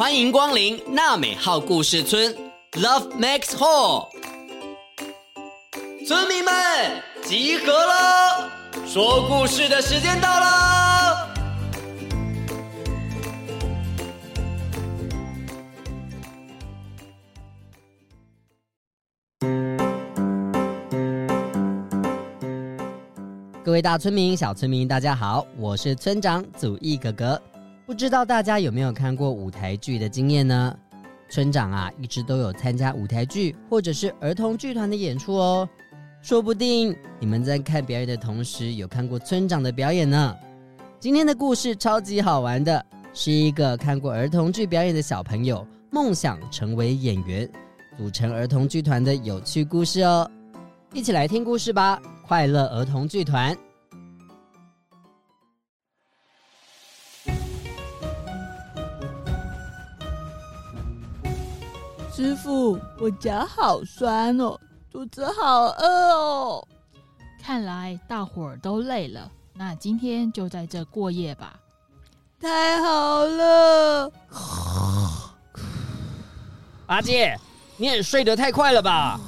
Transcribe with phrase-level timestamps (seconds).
[0.00, 2.34] 欢迎光临娜美号故事村
[2.72, 4.08] ，Love Max Hall。
[6.06, 6.54] 村民们
[7.22, 8.50] 集合了，
[8.86, 11.28] 说故事的时间到了。
[23.62, 27.38] 各位大村民、小村民，大家好，我是村长祖义哥哥。
[27.90, 30.78] 不知道大家有没有看过舞台剧的经验呢？
[31.28, 35.68] 村长啊，一直都有参加舞台剧或者是儿童剧团的演出哦。
[36.22, 40.36] 说不定你们在看表演的同时，有看过村长的表演呢。
[41.00, 47.50] 今天的故事超级好玩的，是一个看过儿童剧表演的小朋友梦想成为演员，
[47.98, 50.30] 组成儿童剧团的有趣故事哦。
[50.92, 52.00] 一起来听故事吧！
[52.24, 53.52] 快乐儿童剧团。
[62.20, 64.60] 师傅，我脚好酸哦，
[64.92, 66.68] 肚子好饿哦。
[67.42, 71.58] 看来大伙儿都累了，那今天就在这过夜吧。
[72.38, 74.12] 太好了！
[76.86, 77.34] 八戒，
[77.78, 79.18] 你也睡得太快了吧？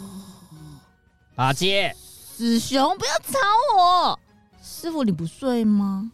[1.35, 1.97] 八戒。
[2.37, 3.39] 子雄，不要吵
[3.79, 4.21] 我！
[4.63, 6.13] 师傅，你不睡吗？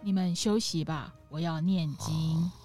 [0.00, 2.50] 你们休息吧，我要念经。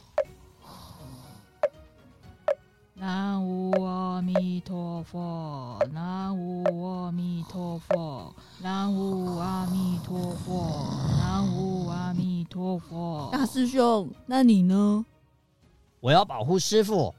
[4.35, 10.87] 弥陀佛，南无阿弥陀佛，南无阿弥陀佛，
[11.19, 13.29] 南无阿弥陀佛。
[13.31, 15.05] 大师兄，那你呢？
[15.99, 17.13] 我要保护师傅。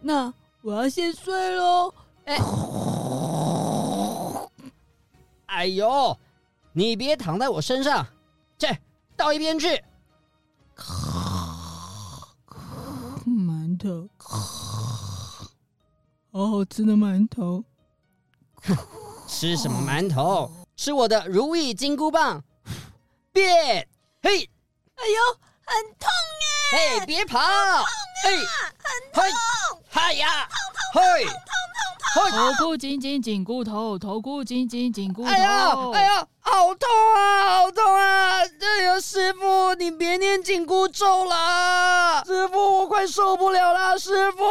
[0.00, 1.92] 那我要先睡喽。
[2.24, 2.38] 哎。
[5.46, 6.16] 哎呦，
[6.72, 8.06] 你别躺在我身上，
[8.58, 8.66] 去
[9.16, 9.82] 到一边去。
[13.26, 14.08] 馒头，
[16.32, 17.62] 好好吃的馒头。
[19.28, 20.50] 吃什么馒头？
[20.76, 22.42] 吃我的如意金箍棒。
[23.32, 23.86] 变，
[24.22, 24.48] 嘿，
[24.94, 25.20] 哎呦，
[25.66, 26.08] 很痛
[26.72, 27.00] 耶！
[27.00, 27.38] 嘿，别跑！
[28.24, 29.22] 嘿，很痛！
[29.90, 30.48] 嗨呀，
[30.92, 35.28] 痛痛痛痛痛头箍紧紧紧箍头，头箍紧紧紧箍头。
[35.28, 38.38] 哎呀，哎呀，好痛啊，好痛啊！
[38.40, 44.44] 哎呀，师傅，你别念紧箍咒了，师傅，我快受不了了，师傅。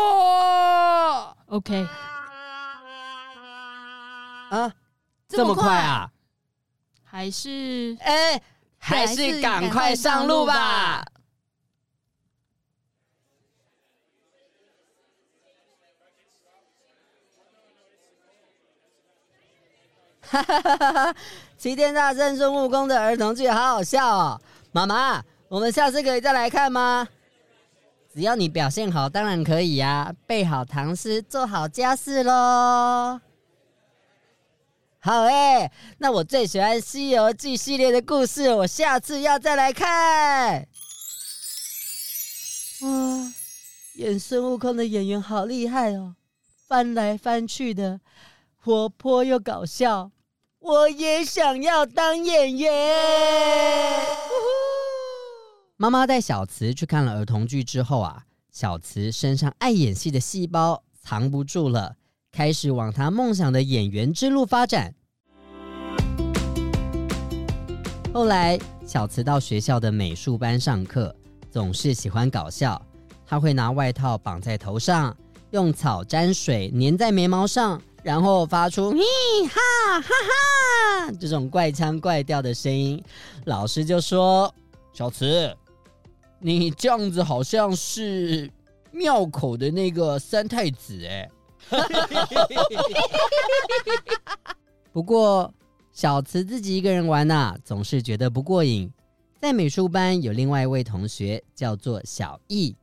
[1.51, 1.85] OK。
[4.49, 4.73] 啊，
[5.27, 6.09] 这么快啊？
[7.03, 8.41] 还是哎，
[8.77, 11.05] 还是赶快上路吧。
[20.21, 21.15] 哈哈哈哈哈！
[21.57, 24.41] 齐天大圣孙悟空的儿童剧好好笑哦，
[24.71, 27.05] 妈妈，我们下次可以再来看吗？
[28.13, 33.21] 只要你表现好，当然可以呀，背好唐诗，做好家事喽。
[34.99, 40.67] 好诶，那我最喜欢《西游记》系列的故事，我下次要再来看。
[42.81, 43.33] 哇，
[43.95, 46.15] 演孙悟空的演员好厉害哦，
[46.67, 48.01] 翻来翻去的，
[48.57, 50.11] 活泼又搞笑。
[50.59, 52.69] 我也想要当演员。
[55.81, 61.95] 妈妈带小慈去看了儿童剧之后啊，小慈身上爱演戏的细胞藏不住了，
[62.31, 64.93] 开始往她梦想的演员之路发展。
[68.13, 71.15] 后来，小慈到学校的美术班上课，
[71.49, 72.79] 总是喜欢搞笑。
[73.25, 75.17] 她会拿外套绑在头上，
[75.49, 77.81] 用草沾水粘在眉毛上。
[78.03, 78.99] 然后发出 “嘿
[79.47, 83.03] 哈哈哈”这种怪腔怪调的声音，
[83.45, 84.53] 老师就说
[84.93, 85.55] ：“小慈，
[86.41, 88.51] 你这样子好像是
[88.91, 91.29] 庙口的那个三太子哎。
[94.91, 95.53] ”不过
[95.93, 98.91] 小慈自己一个人玩呐、啊，总是觉得不过瘾。
[99.39, 102.75] 在美术班有另外一位同学叫做小易，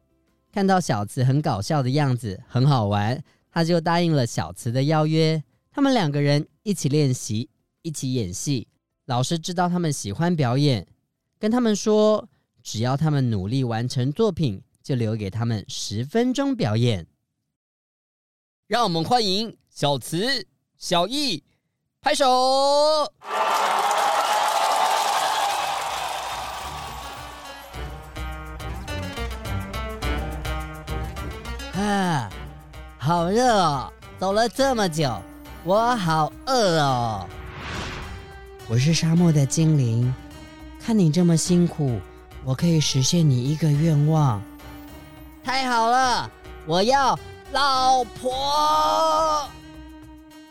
[0.53, 3.23] 看到小慈很搞笑的样子，很好玩。
[3.51, 7.49] 他就答应了小慈的邀约，他们两个人一起练习，
[7.83, 8.67] 一起演戏。
[9.07, 10.87] 老师知道他们喜欢表演，
[11.39, 12.29] 跟他们说，
[12.71, 17.07] 只要他们努力完成作品，就留给他们十分钟表演。
[18.67, 21.43] 让我们欢迎小慈、小易，
[22.03, 23.11] 拍手！
[31.73, 32.31] 啊！
[32.99, 33.91] 好热哦！
[34.19, 35.19] 走了这么久，
[35.65, 37.27] 我好饿哦。
[38.69, 40.15] 我是沙漠的精灵，
[40.79, 41.99] 看你这么辛苦，
[42.45, 44.43] 我可以实现你一个愿望。
[45.45, 46.31] 太好了，
[46.67, 47.19] 我要
[47.53, 49.49] 老婆，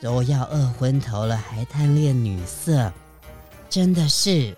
[0.01, 2.91] 都要饿昏头了，还贪恋女色，
[3.69, 4.55] 真的是。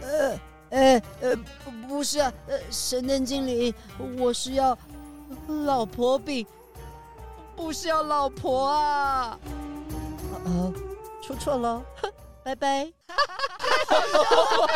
[0.00, 0.38] 呃
[0.70, 1.36] 呃呃，
[1.88, 3.74] 不是啊，呃，神灯精灵，
[4.18, 4.76] 我是要
[5.64, 6.46] 老婆饼，
[7.54, 9.38] 不是要老婆啊。
[10.44, 10.72] 哦，
[11.22, 11.82] 出错了，
[12.42, 12.90] 拜拜。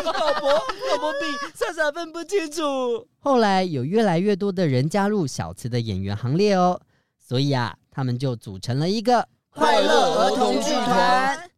[0.04, 0.50] 老婆，
[0.90, 1.20] 老婆饼，
[1.54, 3.06] 傻傻分不清楚。
[3.18, 6.80] 后来有越来越多的人加入小慈的演员行列哦，
[7.18, 11.50] 所以啊，他们就组成了一个快乐儿童剧团。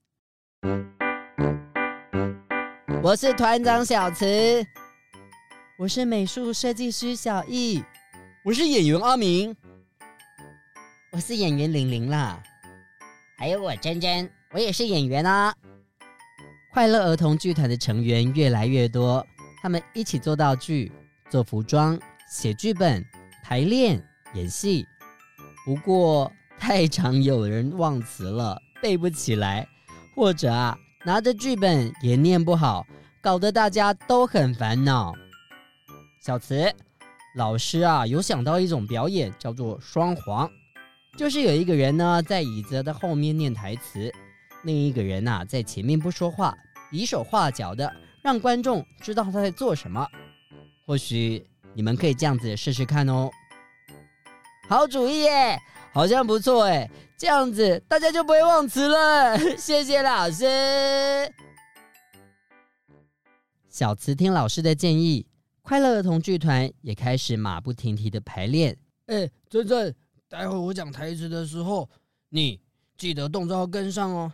[3.02, 4.66] 我是团长小慈，
[5.78, 7.82] 我是美术设计师小易，
[8.44, 9.54] 我是演员阿明，
[11.12, 12.42] 我是演员玲玲啦，
[13.38, 15.54] 还有我珍珍，我也是演员啊。
[16.78, 19.26] 快乐儿童剧团的成员越来越多，
[19.60, 20.92] 他们一起做道具、
[21.28, 21.98] 做服装、
[22.30, 23.04] 写剧本、
[23.42, 24.00] 排练、
[24.34, 24.86] 演戏。
[25.66, 29.66] 不过太常有人忘词了，背不起来，
[30.14, 32.86] 或者啊拿着剧本也念不好，
[33.20, 35.12] 搞得大家都很烦恼。
[36.22, 36.72] 小慈
[37.34, 40.48] 老师啊，有想到一种表演，叫做双簧，
[41.16, 44.12] 就是有一个人呢在椅子的后面念台词。
[44.64, 46.52] 另一个人呐、在前面不说话，
[46.90, 50.06] 比手画脚的，让观众知道他在做什么。
[50.86, 53.30] 或许你们可以这样子试试看哦。
[54.68, 55.58] 好主意耶，
[55.92, 59.38] 好像不错哎，这样子大家就不会忘词了。
[59.56, 60.44] 谢谢老师。
[63.68, 65.26] 小慈听老师的建议，
[65.62, 68.76] 快乐儿童剧团也开始马不停蹄的排练。
[69.06, 69.94] 哎，珍珍，
[70.28, 71.88] 待会我讲台词的时候，
[72.28, 72.60] 你
[72.96, 74.32] 记得动作要跟上哦。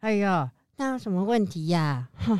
[0.00, 2.08] 哎呀，那有什么问题呀？
[2.14, 2.38] 哼，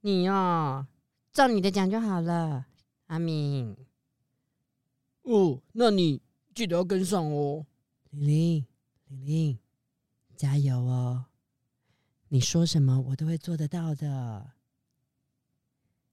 [0.00, 0.88] 你哦，
[1.32, 2.66] 照你的讲就好了，
[3.06, 3.76] 阿明。
[5.22, 6.20] 哦，那你
[6.52, 7.64] 记得要跟上哦。
[8.10, 8.66] 玲玲，
[9.06, 9.58] 玲玲，
[10.36, 11.26] 加油哦！
[12.28, 14.50] 你说什么我都会做得到的。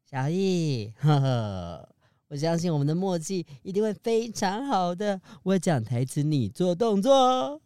[0.05, 1.89] 小易，呵呵，
[2.27, 5.19] 我相信我们的默契一定会非常好的。
[5.41, 7.59] 我讲台词，你做动作，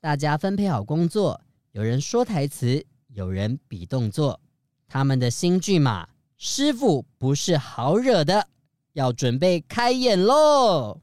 [0.00, 1.42] 大家分配好工作。
[1.72, 4.40] 有人说台词，有人比动作。
[4.88, 8.46] 他们的新剧嘛，师傅不是好惹的，
[8.92, 11.00] 要准备开演喽。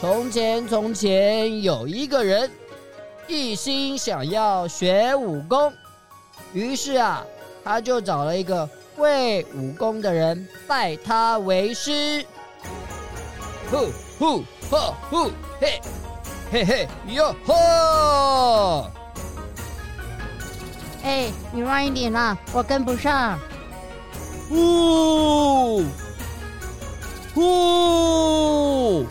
[0.00, 2.50] 从前，从前有一个人，
[3.28, 5.72] 一心想要学武功，
[6.52, 7.24] 于是啊，
[7.62, 12.24] 他就找了一个会武功的人拜他为师。
[13.70, 14.76] 呼呼呼
[15.08, 15.80] 呼嘿！
[16.52, 18.86] 嘿嘿哟吼！
[21.02, 23.38] 哎，你慢一点啦，我跟不上。
[24.50, 25.82] 呜
[27.36, 29.06] 呜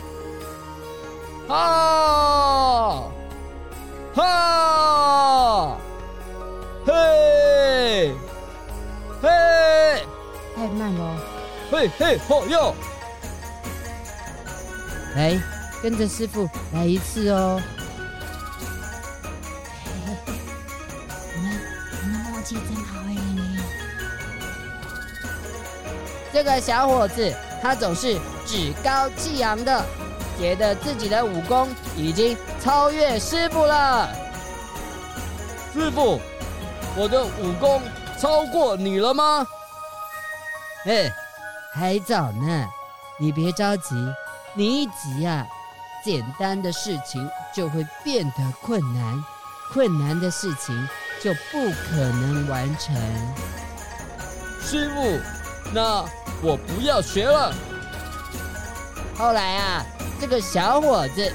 [1.48, 3.02] 啊
[4.14, 5.76] 哈
[6.86, 8.12] 嘿
[9.20, 10.06] 嘿，
[10.54, 11.16] 太慢了。
[11.72, 12.72] 嘿嘿吼哟！
[15.16, 15.40] 来。
[15.82, 17.60] 跟着师傅来一次哦！
[21.34, 21.60] 你们
[22.04, 23.16] 你们默契真好哎！
[26.32, 28.16] 这个小伙子他总是
[28.46, 29.84] 趾高气扬的，
[30.38, 34.08] 觉得自己的武功已经超越师傅了。
[35.74, 36.20] 师傅，
[36.96, 37.82] 我的武功
[38.20, 39.44] 超过你了吗？
[40.86, 41.12] 哎，
[41.74, 42.68] 还早呢，
[43.18, 43.96] 你别着急，
[44.54, 45.44] 你一急啊。
[46.04, 49.24] 简单的事情就会变得困难，
[49.72, 50.88] 困难的事情
[51.22, 52.94] 就不可能完成。
[54.60, 55.20] 师傅，
[55.72, 56.04] 那
[56.42, 57.54] 我不要学了。
[59.16, 59.86] 后来啊，
[60.20, 61.32] 这个小伙子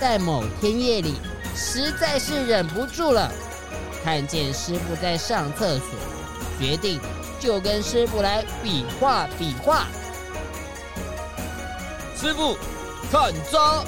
[0.00, 1.20] 在某天夜里
[1.54, 3.30] 实在是忍不住了，
[4.02, 5.88] 看见师傅在上厕所，
[6.58, 7.00] 决定
[7.38, 9.86] 就跟师傅来比划比划。
[12.16, 12.56] 师傅，
[13.12, 13.84] 看招！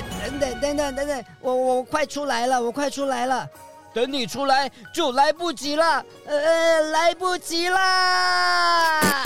[0.00, 3.48] 等等等等等等，我我快出来了，我快出来了，
[3.94, 9.24] 等你出来就来不及了，呃，来不及啦！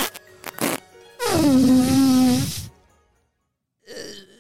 [3.87, 3.95] 呃，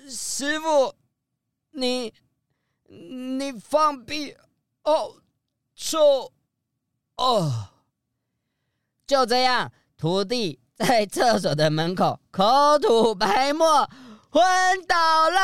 [0.09, 0.95] 师傅，
[1.73, 2.13] 你
[2.89, 4.37] 你放屁。
[4.83, 5.15] 哦，
[5.77, 6.33] 臭
[7.17, 7.69] 哦，
[9.07, 13.89] 就这样，徒弟在厕所的门口口吐白沫。
[14.33, 14.41] 昏
[14.87, 15.41] 倒了。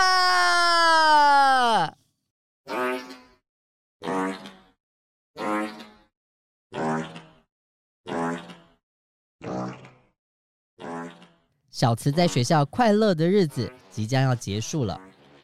[11.69, 14.99] 小慈在学校快乐的日子即将要结束了，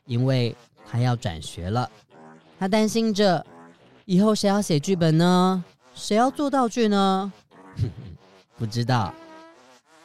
[0.07, 0.57] 因为
[0.87, 1.91] 他要转学了。
[2.61, 3.45] 他担心着，
[4.05, 5.65] 以后谁要写剧本呢？
[5.95, 7.33] 谁要做道具呢？
[8.57, 9.13] 不知道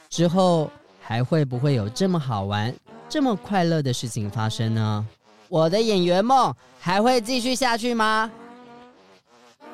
[0.10, 2.74] 之后还会不会有这么好玩、
[3.10, 5.06] 这么快乐的事情发生呢？
[5.48, 8.30] 我的演员梦还会继续下去吗？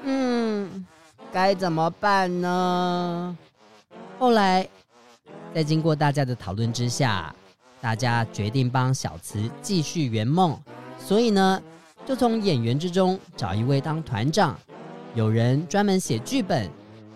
[0.03, 0.85] 嗯，
[1.31, 3.37] 该怎么办呢？
[4.19, 4.67] 后来，
[5.53, 7.33] 在经过大家的讨论之下，
[7.81, 10.55] 大家决定帮小慈继续圆梦，
[10.99, 11.61] 所以呢，
[12.05, 14.55] 就从演员之中找一位当团长，
[15.15, 16.69] 有人专门写剧本，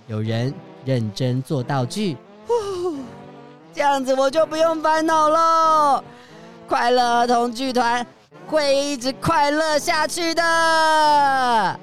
[0.08, 0.52] 有人
[0.84, 2.18] 认真做道具。
[3.78, 6.04] 这样子我就不用烦恼喽，
[6.68, 8.04] 快乐儿童剧团
[8.48, 11.80] 会一直快乐下去的。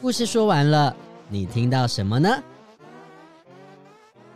[0.00, 0.96] 故事说完了，
[1.28, 2.42] 你听到什么呢？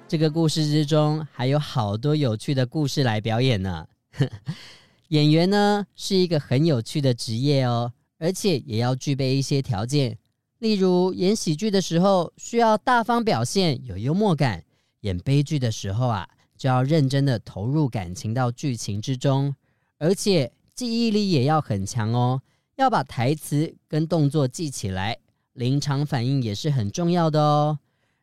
[0.06, 3.86] 这个故事之中还有好多有趣的故事来表演呢。
[5.08, 10.18] 演员呢是一个很有趣的职业哦，而且也要具备一些条件，
[10.58, 14.60] 例如演喜剧的时候需要大方表现，有幽默感；
[15.00, 19.54] 演悲剧的时候啊，就要认真的投入感情到剧情之中，
[19.98, 22.42] 而且记忆力也要很强哦，
[22.76, 25.16] 要把台词跟动作记起来。
[25.52, 27.78] 临场反应也是很重要的哦，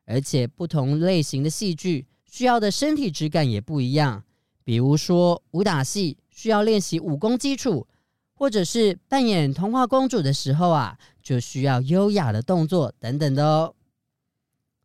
[0.05, 4.23] 而且不同类型的戏剧需要的身体质感也不一样。
[4.63, 7.87] 比如说武打戏需要练习武功基础，
[8.33, 13.73] 或者是扮演童话公主的时候啊，就需要优雅的动作等等的哦。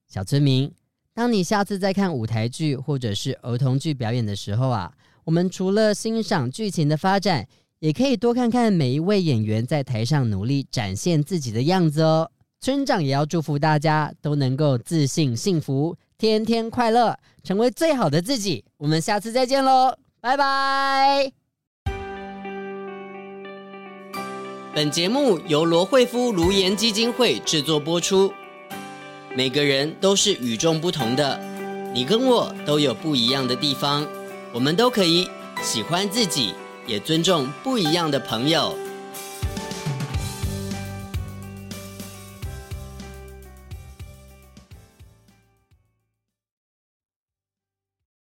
[0.09, 0.73] 小村民，
[1.15, 4.93] 当你下次再看舞台剧或者是儿童剧表演的时候啊，
[5.23, 7.47] 我们除了欣赏剧情的发展，
[7.79, 12.29] 也可以多看看每一位演员在台上努力展现自己的样子哦。
[12.61, 18.65] 村长也要祝福大家都能够自信、幸福，天天快乐，成为最好的自己。
[18.77, 21.40] 我们下次再见喽，拜拜！
[24.73, 28.33] 本节目由罗惠夫卢颜基金会制作播出。
[29.35, 31.41] 每个人都是与众不同的，
[31.93, 34.07] 你跟我都有不一样的地方，
[34.53, 35.29] 我们都可以
[35.61, 36.55] 喜欢自己，
[36.87, 38.73] 也尊重不一样的朋友。